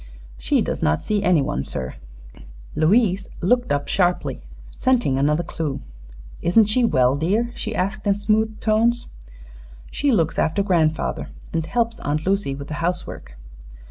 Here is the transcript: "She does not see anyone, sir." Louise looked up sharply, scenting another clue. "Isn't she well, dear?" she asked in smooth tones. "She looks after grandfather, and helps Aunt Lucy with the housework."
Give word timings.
"She 0.39 0.63
does 0.63 0.81
not 0.81 0.99
see 0.99 1.21
anyone, 1.21 1.63
sir." 1.63 1.93
Louise 2.75 3.29
looked 3.39 3.71
up 3.71 3.87
sharply, 3.87 4.41
scenting 4.75 5.19
another 5.19 5.43
clue. 5.43 5.79
"Isn't 6.41 6.65
she 6.65 6.83
well, 6.83 7.15
dear?" 7.15 7.51
she 7.53 7.75
asked 7.75 8.07
in 8.07 8.17
smooth 8.17 8.59
tones. 8.59 9.09
"She 9.91 10.11
looks 10.11 10.39
after 10.39 10.63
grandfather, 10.63 11.29
and 11.53 11.63
helps 11.67 11.99
Aunt 11.99 12.25
Lucy 12.25 12.55
with 12.55 12.67
the 12.67 12.73
housework." 12.81 13.37